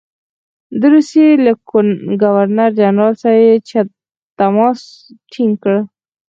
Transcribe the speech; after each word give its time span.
د 0.79 0.81
روسیې 0.93 1.29
له 1.45 1.51
ګورنر 2.21 2.69
جنرال 2.79 3.13
سره 3.21 3.37
یې 3.47 3.53
تماس 4.39 4.79
ټینګ 5.31 5.53
کړ. 5.63 5.75